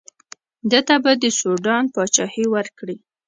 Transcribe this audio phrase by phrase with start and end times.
[0.71, 2.97] ده ته به د سوډان پاچهي ورکړي.